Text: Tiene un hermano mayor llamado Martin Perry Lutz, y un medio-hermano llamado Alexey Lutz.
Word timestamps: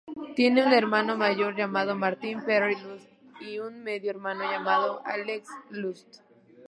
Tiene 0.35 0.65
un 0.65 0.73
hermano 0.73 1.15
mayor 1.15 1.55
llamado 1.55 1.95
Martin 1.95 2.43
Perry 2.43 2.73
Lutz, 2.73 3.07
y 3.39 3.59
un 3.59 3.83
medio-hermano 3.83 4.43
llamado 4.51 5.03
Alexey 5.05 5.55
Lutz. 5.69 6.23